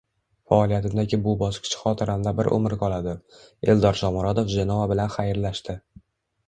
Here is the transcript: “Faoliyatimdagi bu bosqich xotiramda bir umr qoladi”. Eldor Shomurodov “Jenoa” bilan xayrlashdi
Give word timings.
“Faoliyatimdagi 0.51 1.19
bu 1.27 1.33
bosqich 1.41 1.75
xotiramda 1.81 2.33
bir 2.39 2.49
umr 2.57 2.77
qoladi”. 2.85 3.15
Eldor 3.75 4.01
Shomurodov 4.03 4.53
“Jenoa” 4.59 4.91
bilan 4.95 5.19
xayrlashdi 5.19 5.81